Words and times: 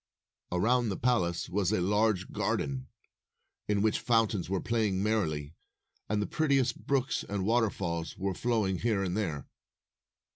Around 0.51 0.89
the 0.89 0.97
palace 0.97 1.47
was 1.47 1.71
a 1.71 1.79
large 1.79 2.31
garden, 2.31 2.87
in 3.67 3.83
which 3.83 3.99
fountains 3.99 4.49
were 4.49 4.59
playing 4.59 5.03
merrily, 5.03 5.53
and 6.09 6.19
the 6.19 6.25
prettiest 6.25 6.87
brooks 6.87 7.23
and 7.29 7.45
waterfalls 7.45 8.17
were 8.17 8.33
flowing 8.33 8.79
here 8.79 9.03
and 9.03 9.15
there. 9.15 9.47